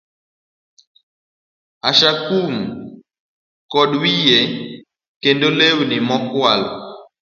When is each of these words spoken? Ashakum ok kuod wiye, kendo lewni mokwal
Ashakum 1.89 2.53
ok 2.71 2.75
kuod 3.69 3.91
wiye, 4.01 4.39
kendo 5.21 5.47
lewni 5.59 5.97
mokwal 6.07 6.61